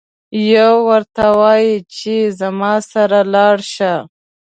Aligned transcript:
یو 0.55 0.73
ورته 0.89 1.23
وایي 1.39 1.75
چې 1.97 2.15
زما 2.39 2.73
سره 2.91 3.19
لاړشه. 3.33 3.93